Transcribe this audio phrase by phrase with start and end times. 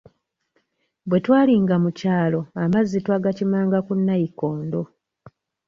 [1.09, 4.81] Bwetwalinga mu kyalo, amazzi twagakimanga ku nnayikondo.